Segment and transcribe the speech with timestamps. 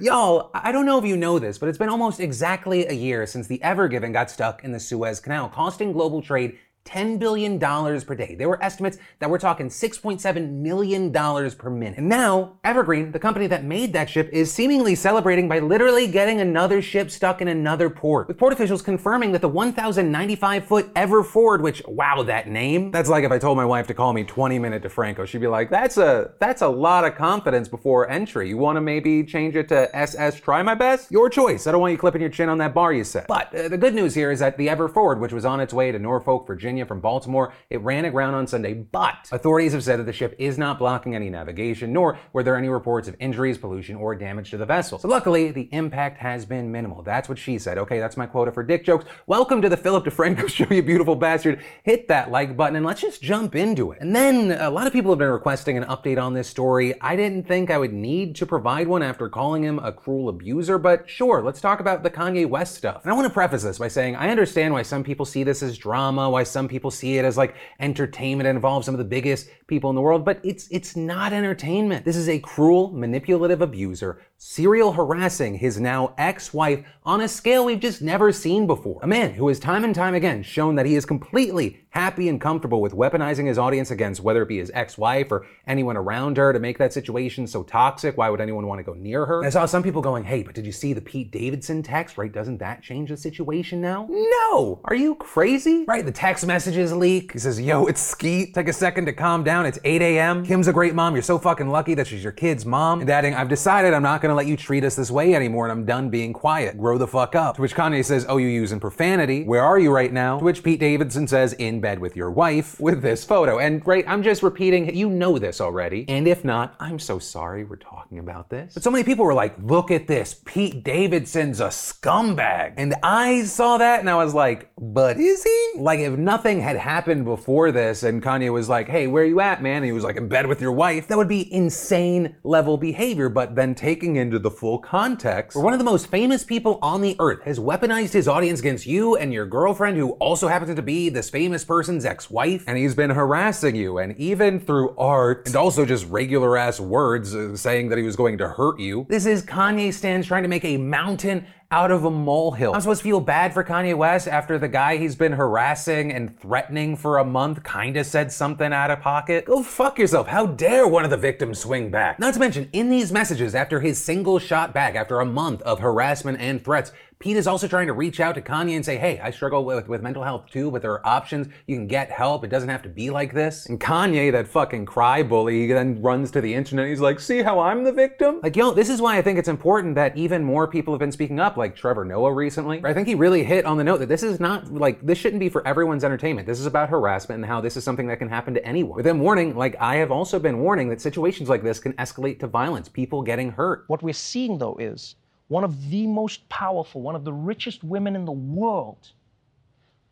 [0.00, 3.26] Y'all, I don't know if you know this, but it's been almost exactly a year
[3.26, 6.56] since the Ever Given got stuck in the Suez Canal, costing global trade
[6.88, 8.34] $10 billion per day.
[8.34, 11.98] There were estimates that we're talking $6.7 million per minute.
[11.98, 16.40] And now, Evergreen, the company that made that ship, is seemingly celebrating by literally getting
[16.40, 18.28] another ship stuck in another port.
[18.28, 22.90] With port officials confirming that the 1,095 foot Ever Forward, which, wow, that name.
[22.90, 25.26] That's like if I told my wife to call me 20 minute DeFranco.
[25.26, 28.48] She'd be like, that's a, that's a lot of confidence before entry.
[28.48, 31.10] You want to maybe change it to SS Try My Best?
[31.10, 31.66] Your choice.
[31.66, 33.26] I don't want you clipping your chin on that bar you said.
[33.28, 35.72] But uh, the good news here is that the Ever Forward, which was on its
[35.74, 37.52] way to Norfolk, Virginia, from Baltimore.
[37.70, 41.14] It ran aground on Sunday, but authorities have said that the ship is not blocking
[41.14, 44.98] any navigation, nor were there any reports of injuries, pollution, or damage to the vessel.
[44.98, 47.02] So luckily, the impact has been minimal.
[47.02, 47.78] That's what she said.
[47.78, 49.04] Okay, that's my quota for dick jokes.
[49.26, 51.62] Welcome to the Philip DeFranco Show, you beautiful bastard.
[51.82, 54.00] Hit that like button and let's just jump into it.
[54.00, 57.00] And then a lot of people have been requesting an update on this story.
[57.00, 60.78] I didn't think I would need to provide one after calling him a cruel abuser,
[60.78, 63.02] but sure, let's talk about the Kanye West stuff.
[63.02, 65.62] And I want to preface this by saying I understand why some people see this
[65.62, 68.46] as drama, why some people see it as like entertainment.
[68.46, 72.04] It involves some of the biggest people in the world, but it's it's not entertainment.
[72.04, 77.80] This is a cruel, manipulative abuser serial harassing his now ex-wife on a scale we've
[77.80, 79.00] just never seen before.
[79.02, 82.40] A man who has time and time again shown that he is completely happy and
[82.40, 86.52] comfortable with weaponizing his audience against whether it be his ex-wife or anyone around her
[86.52, 88.16] to make that situation so toxic.
[88.16, 89.38] Why would anyone want to go near her?
[89.38, 92.16] And I saw some people going, hey, but did you see the Pete Davidson text,
[92.16, 92.30] right?
[92.30, 94.06] Doesn't that change the situation now?
[94.08, 94.80] No!
[94.84, 95.84] Are you crazy?
[95.88, 97.32] Right, the text messages leak.
[97.32, 98.54] He says, yo, it's Skete.
[98.54, 99.57] Take a second to calm down.
[99.66, 100.44] It's 8 a.m.
[100.44, 101.14] Kim's a great mom.
[101.14, 103.00] You're so fucking lucky that she's your kid's mom.
[103.00, 105.72] And adding, I've decided I'm not gonna let you treat us this way anymore and
[105.72, 106.78] I'm done being quiet.
[106.78, 107.56] Grow the fuck up.
[107.56, 109.44] To which Kanye says, oh, you using profanity.
[109.44, 110.38] Where are you right now?
[110.38, 113.58] To which Pete Davidson says, in bed with your wife with this photo.
[113.58, 116.04] And great, I'm just repeating, you know this already.
[116.08, 118.74] And if not, I'm so sorry we're talking about this.
[118.74, 120.40] But so many people were like, look at this.
[120.44, 122.74] Pete Davidson's a scumbag.
[122.76, 125.72] And I saw that and I was like, but is he?
[125.76, 129.40] Like if nothing had happened before this and Kanye was like, hey, where are you
[129.40, 129.76] at, man?
[129.76, 133.28] And he was like, in bed with your wife, that would be insane level behavior.
[133.28, 137.00] But then taking into the full context, where one of the most famous people on
[137.00, 140.82] the earth has weaponized his audience against you and your girlfriend, who also happens to
[140.82, 145.56] be this famous person's ex-wife, and he's been harassing you, and even through art, and
[145.56, 149.06] also just regular ass words uh, saying that he was going to hurt you.
[149.08, 152.72] This is Kanye Stans trying to make a mountain out of a molehill.
[152.72, 156.38] I'm supposed to feel bad for Kanye West after the guy he's been harassing and
[156.40, 159.44] threatening for a month kinda said something out of pocket?
[159.44, 160.28] Go fuck yourself.
[160.28, 162.18] How dare one of the victims swing back?
[162.18, 165.80] Not to mention, in these messages after his single shot back after a month of
[165.80, 166.90] harassment and threats,
[167.20, 169.88] Pete is also trying to reach out to Kanye and say, hey, I struggle with,
[169.88, 171.48] with mental health too, but there are options.
[171.66, 172.44] You can get help.
[172.44, 173.66] It doesn't have to be like this.
[173.66, 176.86] And Kanye, that fucking cry bully, he then runs to the internet.
[176.86, 178.38] He's like, see how I'm the victim?
[178.40, 181.10] Like, yo, this is why I think it's important that even more people have been
[181.10, 182.80] speaking up, like Trevor Noah recently.
[182.84, 185.40] I think he really hit on the note that this is not like, this shouldn't
[185.40, 186.46] be for everyone's entertainment.
[186.46, 188.94] This is about harassment and how this is something that can happen to anyone.
[188.94, 192.38] With them warning, like, I have also been warning that situations like this can escalate
[192.40, 193.86] to violence, people getting hurt.
[193.88, 195.16] What we're seeing, though, is
[195.48, 199.12] one of the most powerful, one of the richest women in the world,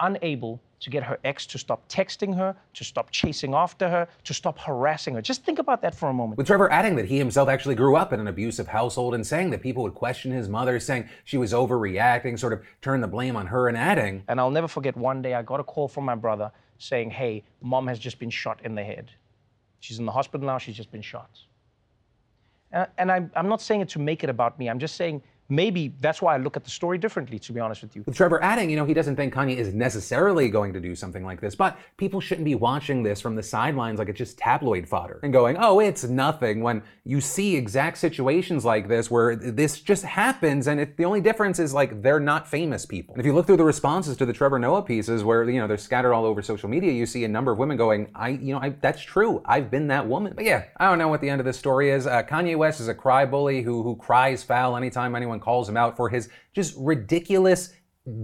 [0.01, 4.35] unable to get her ex to stop texting her, to stop chasing after her, to
[4.35, 5.23] stop harassing her.
[5.23, 6.37] Just think about that for a moment.
[6.37, 9.51] With Trevor adding that he himself actually grew up in an abusive household and saying
[9.51, 13.37] that people would question his mother, saying she was overreacting, sort of turn the blame
[13.37, 14.23] on her, and adding.
[14.29, 17.45] And I'll never forget one day I got a call from my brother saying, Hey,
[17.63, 19.11] mom has just been shot in the head.
[19.81, 21.31] She's in the hospital now, she's just been shot.
[22.99, 24.69] And, I'm, I'm not saying it to make it about me.
[24.69, 27.83] I'm just saying maybe that's why I look at the story differently, to be honest
[27.83, 28.03] with you.
[28.07, 31.25] With Trevor adding, you know, he doesn't think Kanye is necessarily going to do something
[31.25, 34.89] like this, but people shouldn't be watching this from the sidelines like it's just tabloid
[34.89, 39.81] fodder and going, oh, it's nothing, when you see exact situations like this where this
[39.81, 43.15] just happens and it, the only difference is like they're not famous people.
[43.15, 45.67] And if you look through the responses to the Trevor Noah pieces where, you know,
[45.67, 48.53] they're scattered all over social media, you see a number of women going, I, you
[48.53, 49.43] know, I, that's true.
[49.45, 50.33] I've been that woman.
[50.35, 52.07] But yeah, I don't know what the end of this story is.
[52.07, 55.77] Uh, Kanye West is a cry bully who, who cries foul anytime anyone calls him
[55.77, 57.73] out for his just ridiculous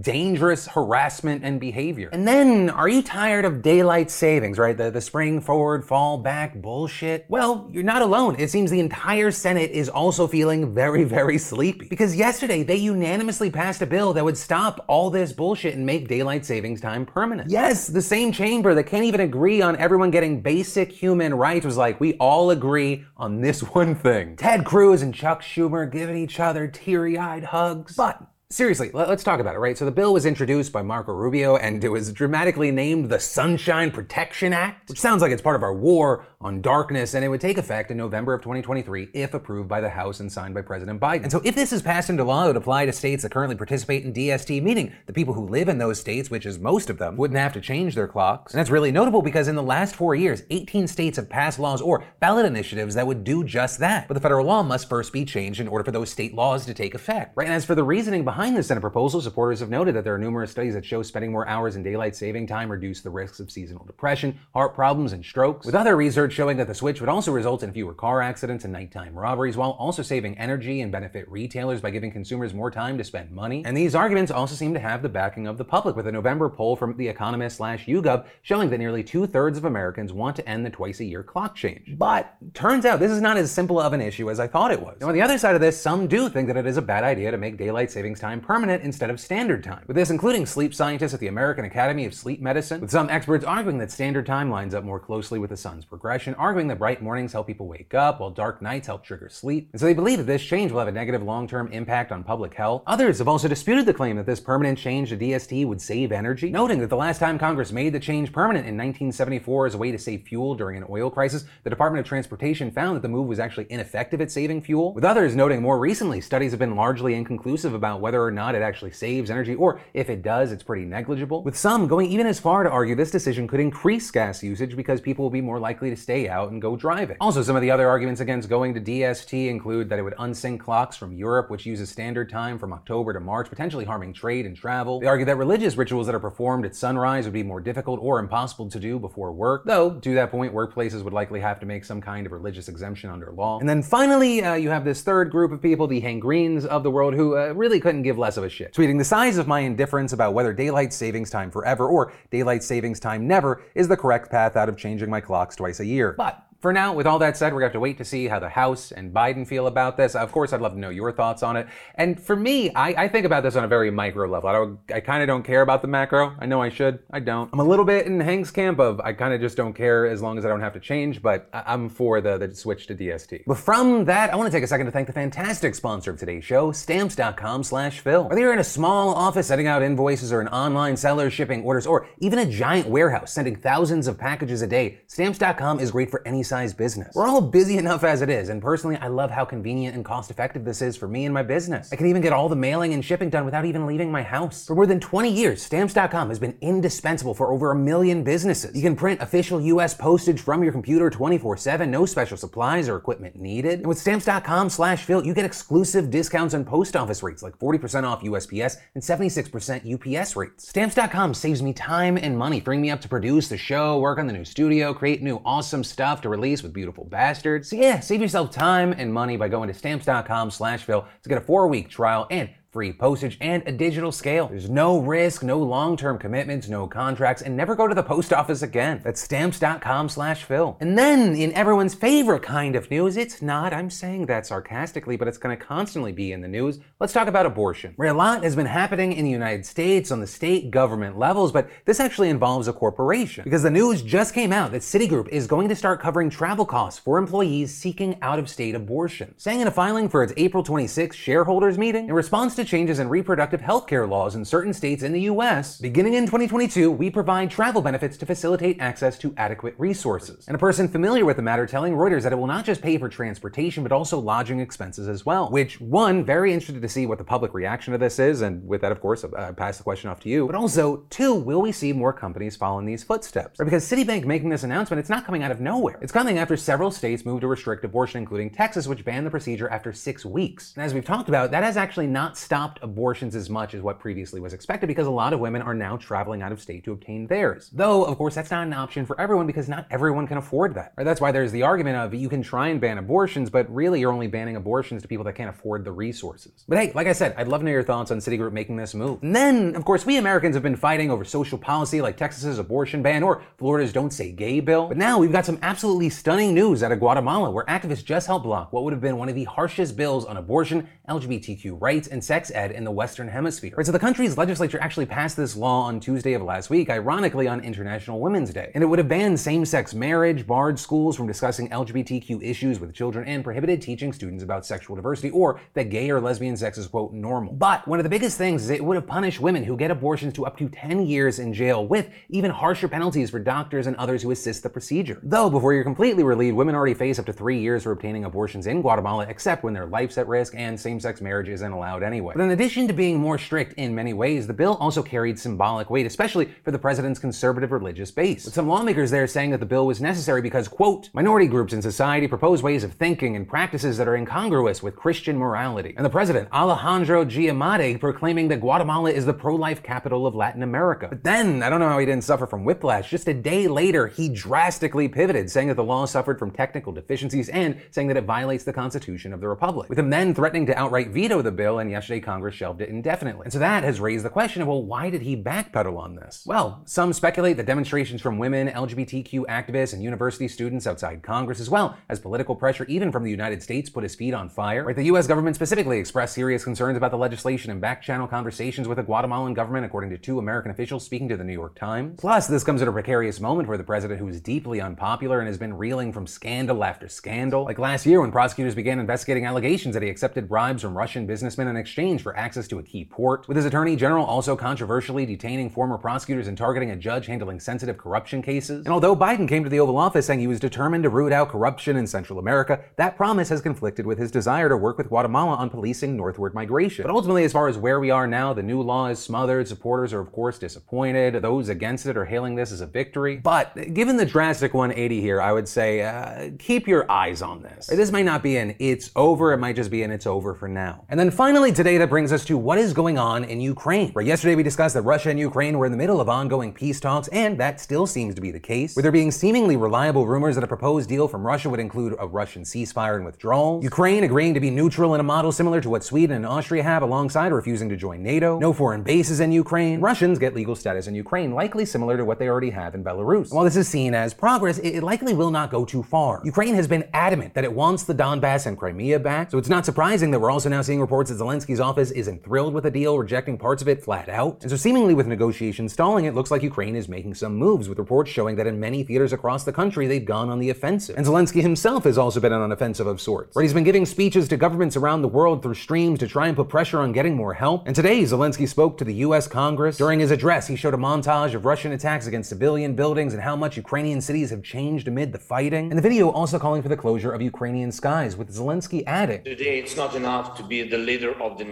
[0.01, 2.09] dangerous harassment and behavior.
[2.13, 4.77] And then, are you tired of daylight savings, right?
[4.77, 7.25] The, the spring forward, fall back bullshit?
[7.27, 8.35] Well, you're not alone.
[8.39, 11.87] It seems the entire Senate is also feeling very, very sleepy.
[11.87, 16.07] Because yesterday, they unanimously passed a bill that would stop all this bullshit and make
[16.07, 17.49] daylight savings time permanent.
[17.49, 21.77] Yes, the same chamber that can't even agree on everyone getting basic human rights was
[21.77, 24.35] like, we all agree on this one thing.
[24.37, 27.95] Ted Cruz and Chuck Schumer giving each other teary eyed hugs.
[27.95, 28.21] But
[28.53, 29.75] Seriously, let- let's talk about it, right?
[29.75, 33.89] So the bill was introduced by Marco Rubio and it was dramatically named the Sunshine
[33.89, 37.41] Protection Act, which sounds like it's part of our war on darkness and it would
[37.41, 41.01] take effect in November of 2023 if approved by the House and signed by President
[41.01, 41.23] Biden.
[41.23, 43.55] And so if this is passed into law, it would apply to states that currently
[43.55, 46.99] participate in DST, meaning the people who live in those states, which is most of
[46.99, 48.53] them, wouldn't have to change their clocks.
[48.53, 51.81] And that's really notable because in the last four years, 18 states have passed laws
[51.81, 54.07] or ballot initiatives that would do just that.
[54.07, 56.75] But the federal law must first be changed in order for those state laws to
[56.75, 57.35] take effect.
[57.35, 57.47] Right?
[57.47, 60.19] And as for the reasoning behind the Senate proposal, supporters have noted that there are
[60.19, 63.49] numerous studies that show spending more hours in daylight saving time reduce the risks of
[63.49, 65.65] seasonal depression, heart problems, and strokes.
[65.65, 68.73] With other research showing that the switch would also result in fewer car accidents and
[68.73, 73.03] nighttime robberies, while also saving energy and benefit retailers by giving consumers more time to
[73.05, 73.63] spend money.
[73.65, 76.49] And these arguments also seem to have the backing of the public, with a November
[76.49, 80.49] poll from The Economist slash YouGov showing that nearly two thirds of Americans want to
[80.49, 81.95] end the twice a year clock change.
[81.97, 84.81] But turns out this is not as simple of an issue as I thought it
[84.81, 84.97] was.
[84.99, 87.03] Now, on the other side of this, some do think that it is a bad
[87.03, 89.83] idea to make daylight savings time permanent instead of standard time.
[89.87, 93.45] With this, including sleep scientists at the American Academy of Sleep Medicine, with some experts
[93.45, 97.01] arguing that standard time lines up more closely with the sun's progression, arguing that bright
[97.01, 99.69] mornings help people wake up while dark nights help trigger sleep.
[99.73, 102.23] And so they believe that this change will have a negative long term impact on
[102.23, 102.83] public health.
[102.87, 106.49] Others have also disputed the claim that this permanent change to DST would save energy,
[106.49, 109.91] noting that the last time Congress made the change permanent in 1974 as a way
[109.91, 113.27] to save fuel during an oil crisis, the Department of Transportation found that the move
[113.27, 114.93] was actually ineffective at saving fuel.
[114.93, 118.61] With others noting more recently, studies have been largely inconclusive about whether or not it
[118.61, 121.43] actually saves energy, or if it does, it's pretty negligible.
[121.43, 124.99] With some going even as far to argue this decision could increase gas usage because
[125.01, 127.17] people will be more likely to stay out and go driving.
[127.19, 130.59] Also, some of the other arguments against going to DST include that it would unsync
[130.59, 134.55] clocks from Europe, which uses standard time from October to March, potentially harming trade and
[134.55, 134.99] travel.
[134.99, 138.19] They argue that religious rituals that are performed at sunrise would be more difficult or
[138.19, 141.85] impossible to do before work, though, to that point, workplaces would likely have to make
[141.85, 143.59] some kind of religious exemption under law.
[143.59, 146.83] And then finally, uh, you have this third group of people, the Hank Greens of
[146.83, 148.73] the world, who uh, really couldn't give less of a shit.
[148.73, 152.99] Tweeting the size of my indifference about whether daylight savings time forever or daylight savings
[152.99, 156.13] time never is the correct path out of changing my clocks twice a year.
[156.17, 158.29] But for now, with all that said, we're going to have to wait to see
[158.29, 160.15] how the House and Biden feel about this.
[160.15, 161.67] Of course, I'd love to know your thoughts on it.
[161.95, 164.79] And for me, I, I think about this on a very micro level.
[164.89, 166.33] I, I kind of don't care about the macro.
[166.39, 166.99] I know I should.
[167.11, 167.49] I don't.
[167.51, 170.21] I'm a little bit in Hank's camp of I kind of just don't care as
[170.21, 172.95] long as I don't have to change, but I, am for the, the switch to
[172.95, 173.43] DST.
[173.45, 176.17] But from that, I want to take a second to thank the fantastic sponsor of
[176.17, 178.29] today's show, Stamps.com slash Phil.
[178.29, 181.85] Whether you're in a small office setting out invoices or an online seller shipping orders
[181.85, 186.25] or even a giant warehouse sending thousands of packages a day, Stamps.com is great for
[186.25, 187.15] any size business.
[187.15, 190.29] We're all busy enough as it is, and personally, I love how convenient and cost
[190.29, 191.91] effective this is for me and my business.
[191.91, 194.67] I can even get all the mailing and shipping done without even leaving my house.
[194.67, 198.75] For more than 20 years, Stamps.com has been indispensable for over a million businesses.
[198.75, 202.97] You can print official US postage from your computer 24 7, no special supplies or
[202.97, 203.79] equipment needed.
[203.79, 208.03] And with Stamps.com slash Phil, you get exclusive discounts on post office rates like 40%
[208.03, 210.69] off USPS and 76% UPS rates.
[210.69, 214.27] Stamps.com saves me time and money, freeing me up to produce the show, work on
[214.27, 217.69] the new studio, create new awesome stuff to release with beautiful bastards.
[217.69, 220.83] So yeah, save yourself time and money by going to stamps.com slash
[221.21, 224.47] to get a four-week trial and free postage, and a digital scale.
[224.47, 228.63] There's no risk, no long-term commitments, no contracts, and never go to the post office
[228.63, 228.99] again.
[229.03, 230.75] That's stamps.com slash Phil.
[230.79, 235.27] And then, in everyone's favorite kind of news, it's not, I'm saying that sarcastically, but
[235.27, 236.79] it's gonna constantly be in the news.
[236.99, 237.93] Let's talk about abortion.
[237.95, 241.51] Where a lot has been happening in the United States on the state government levels,
[241.51, 243.43] but this actually involves a corporation.
[243.43, 246.99] Because the news just came out that Citigroup is going to start covering travel costs
[246.99, 249.35] for employees seeking out-of-state abortion.
[249.37, 253.09] Saying in a filing for its April 26 shareholders meeting, in response to changes in
[253.09, 257.51] reproductive health care laws in certain states in the US, beginning in 2022, we provide
[257.51, 260.47] travel benefits to facilitate access to adequate resources.
[260.47, 262.97] And a person familiar with the matter telling Reuters that it will not just pay
[262.97, 265.49] for transportation, but also lodging expenses as well.
[265.49, 268.81] Which, one, very interested to see what the public reaction to this is, and with
[268.81, 270.45] that, of course, I pass the question off to you.
[270.45, 273.59] But also, two, will we see more companies follow in these footsteps?
[273.59, 275.99] Because Citibank making this announcement, it's not coming out of nowhere.
[276.01, 279.69] It's coming after several states moved to restrict abortion, including Texas, which banned the procedure
[279.69, 280.73] after six weeks.
[280.75, 283.99] And as we've talked about, that has actually not stopped abortions as much as what
[283.99, 286.91] previously was expected because a lot of women are now traveling out of state to
[286.91, 287.69] obtain theirs.
[287.73, 290.93] Though, of course, that's not an option for everyone because not everyone can afford that.
[290.95, 291.03] Right?
[291.03, 294.11] That's why there's the argument of you can try and ban abortions, but really you're
[294.11, 296.63] only banning abortions to people that can't afford the resources.
[296.67, 298.93] But hey, like I said, I'd love to know your thoughts on Citigroup making this
[298.93, 299.23] move.
[299.23, 303.01] And then, of course, we Americans have been fighting over social policy like Texas's abortion
[303.01, 304.87] ban or Florida's Don't Say Gay bill.
[304.87, 308.43] But now we've got some absolutely stunning news out of Guatemala where activists just helped
[308.43, 312.23] block what would have been one of the harshest bills on abortion, LGBTQ rights, and
[312.23, 313.73] sex sex ed in the Western Hemisphere.
[313.77, 317.47] Right, so the country's legislature actually passed this law on Tuesday of last week, ironically
[317.47, 318.69] on International Women's Day.
[318.75, 322.93] And it would have banned same sex marriage, barred schools from discussing LGBTQ issues with
[322.93, 326.87] children, and prohibited teaching students about sexual diversity or that gay or lesbian sex is,
[326.87, 327.53] quote, normal.
[327.53, 330.33] But one of the biggest things is it would have punished women who get abortions
[330.33, 334.21] to up to 10 years in jail with even harsher penalties for doctors and others
[334.21, 335.19] who assist the procedure.
[335.23, 338.67] Though, before you're completely relieved, women already face up to three years for obtaining abortions
[338.67, 342.32] in Guatemala, except when their life's at risk and same sex marriage isn't allowed anyway.
[342.33, 345.91] But in addition to being more strict in many ways, the bill also carried symbolic
[345.91, 348.45] weight, especially for the president's conservative religious base.
[348.45, 351.81] With some lawmakers there saying that the bill was necessary because, quote, minority groups in
[351.81, 355.93] society propose ways of thinking and practices that are incongruous with Christian morality.
[355.95, 360.63] And the president, Alejandro Giammattei, proclaiming that Guatemala is the pro life capital of Latin
[360.63, 361.07] America.
[361.09, 363.11] But then, I don't know how he didn't suffer from whiplash.
[363.11, 367.49] Just a day later, he drastically pivoted, saying that the law suffered from technical deficiencies
[367.49, 369.89] and saying that it violates the Constitution of the Republic.
[369.89, 373.45] With him then threatening to outright veto the bill, and yesterday Congress shelved it indefinitely.
[373.45, 376.43] And so that has raised the question of, well, why did he backpedal on this?
[376.45, 381.69] Well, some speculate that demonstrations from women, LGBTQ activists, and university students outside Congress, as
[381.69, 384.85] well as political pressure even from the United States, put his feet on fire.
[384.85, 385.27] Right, the U.S.
[385.27, 389.85] government specifically expressed serious concerns about the legislation and back-channel conversations with the Guatemalan government,
[389.85, 392.19] according to two American officials speaking to the New York Times.
[392.19, 395.47] Plus, this comes at a precarious moment for the president, who is deeply unpopular and
[395.47, 397.63] has been reeling from scandal after scandal.
[397.63, 401.67] Like last year, when prosecutors began investigating allegations that he accepted bribes from Russian businessmen
[401.67, 405.69] in exchange for access to a key port, with his attorney general also controversially detaining
[405.69, 408.85] former prosecutors and targeting a judge handling sensitive corruption cases.
[408.85, 411.49] And although Biden came to the Oval Office saying he was determined to root out
[411.49, 415.55] corruption in Central America, that promise has conflicted with his desire to work with Guatemala
[415.55, 417.03] on policing northward migration.
[417.03, 419.67] But ultimately, as far as where we are now, the new law is smothered.
[419.67, 421.41] Supporters are, of course, disappointed.
[421.41, 423.37] Those against it are hailing this as a victory.
[423.37, 427.87] But given the drastic 180 here, I would say uh, keep your eyes on this.
[427.87, 430.67] This might not be an it's over, it might just be an it's over for
[430.67, 431.05] now.
[431.09, 434.11] And then finally, today, that brings us to what is going on in Ukraine.
[434.11, 436.99] Where yesterday we discussed that Russia and Ukraine were in the middle of ongoing peace
[436.99, 438.95] talks, and that still seems to be the case.
[438.95, 442.27] With there being seemingly reliable rumors that a proposed deal from Russia would include a
[442.27, 446.03] Russian ceasefire and withdrawal, Ukraine agreeing to be neutral in a model similar to what
[446.03, 450.39] Sweden and Austria have alongside refusing to join NATO, no foreign bases in Ukraine, Russians
[450.39, 453.45] get legal status in Ukraine, likely similar to what they already have in Belarus.
[453.45, 456.41] And while this is seen as progress, it likely will not go too far.
[456.43, 459.85] Ukraine has been adamant that it wants the Donbass and Crimea back, so it's not
[459.85, 463.17] surprising that we're also now seeing reports that Zelensky's office isn't thrilled with the deal,
[463.17, 464.61] rejecting parts of it flat out.
[464.61, 467.99] And so seemingly with negotiations stalling, it looks like Ukraine is making some moves, with
[467.99, 471.17] reports showing that in many theaters across the country they've gone on the offensive.
[471.17, 474.05] And Zelensky himself has also been on an offensive of sorts, where he's been giving
[474.05, 477.35] speeches to governments around the world through streams to try and put pressure on getting
[477.35, 477.85] more help.
[477.85, 479.97] And today, Zelensky spoke to the US Congress.
[479.97, 483.55] During his address, he showed a montage of Russian attacks against civilian buildings and how
[483.55, 485.91] much Ukrainian cities have changed amid the fighting.
[485.91, 489.79] And the video also calling for the closure of Ukrainian skies, with Zelensky adding Today,
[489.79, 491.65] it's not enough to be the leader of the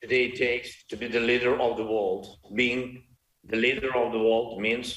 [0.00, 2.38] Today, it takes to be the leader of the world.
[2.54, 3.02] Being
[3.42, 4.88] the leader of the world means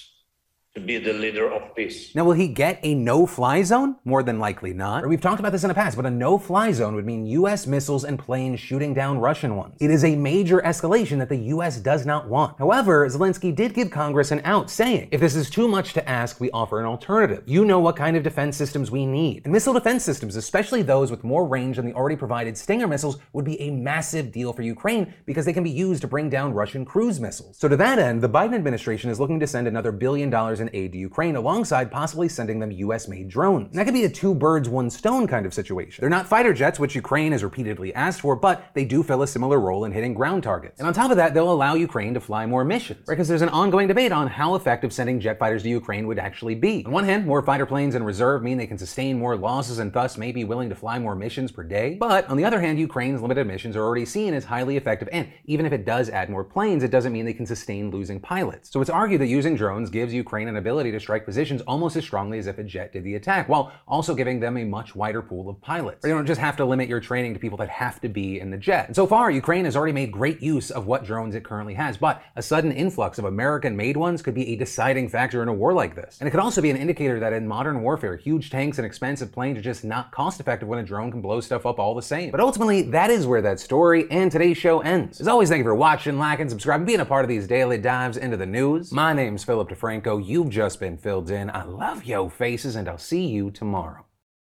[0.76, 2.14] to be the leader of peace.
[2.14, 3.96] Now, will he get a no fly zone?
[4.06, 5.08] More than likely not.
[5.08, 7.66] We've talked about this in the past, but a no fly zone would mean US
[7.66, 9.78] missiles and planes shooting down Russian ones.
[9.80, 12.60] It is a major escalation that the US does not want.
[12.60, 16.40] However, Zelensky did give Congress an out, saying, if this is too much to ask,
[16.40, 17.44] we offer an alternative.
[17.48, 19.42] You know what kind of defense systems we need.
[19.46, 23.18] And missile defense systems, especially those with more range than the already provided Stinger missiles,
[23.34, 26.54] would be a massive deal for Ukraine because they can be used to bring down
[26.54, 27.58] Russian cruise missiles.
[27.58, 30.70] So to that end, the Biden administration is looking to send another billion dollars in
[30.74, 33.70] aid to Ukraine alongside possibly sending them US made drones.
[33.70, 36.02] And that could be a two birds, one stone kind of situation.
[36.02, 39.28] They're not fighter jets, which Ukraine has repeatedly asked for, but they do fill a
[39.28, 40.80] similar role in hitting ground targets.
[40.80, 43.16] And on top of that, they'll allow Ukraine to fly more missions, right?
[43.16, 46.56] Because there's an ongoing debate on how effective sending jet fighters to Ukraine would actually
[46.56, 46.84] be.
[46.86, 49.94] On one hand, more fighter planes in reserve mean they can sustain more losses and
[49.94, 51.96] thus may be willing to fly more missions per day.
[52.00, 55.30] But on the other hand, Ukraine's limited missions are already seen as highly effective, and
[55.46, 58.70] even if it does add more planes, it doesn't mean they can sustain losing pilots.
[58.70, 62.04] So it's argued that using drones gives Ukraine an ability to strike positions almost as
[62.04, 65.22] strongly as if a jet did the attack, while also giving them a much wider
[65.22, 66.06] pool of pilots.
[66.06, 68.52] You don't just have to limit your training to people that have to be in
[68.52, 68.88] the jet.
[68.88, 71.98] And so far, Ukraine has already made great use of what drones it currently has,
[71.98, 75.54] but a sudden influx of American made ones could be a deciding factor in a
[75.54, 76.18] war like this.
[76.20, 79.32] And it could also be an indicator that in modern warfare, huge tanks and expensive
[79.32, 82.02] planes are just not cost effective when a drone can blow stuff up all the
[82.02, 82.32] same.
[82.32, 85.22] But ultimately, that is where that story and today's show ends.
[85.22, 88.18] As always, thank you for watching, liking, subscribing, being a part of these daily dives
[88.18, 88.92] into the news.
[88.92, 90.26] My name's Philip DeFranco.
[90.40, 91.50] You've just been filled in.
[91.50, 94.06] I love yo faces, and I'll see you tomorrow.